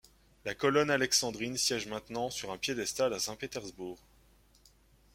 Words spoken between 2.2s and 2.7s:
sur un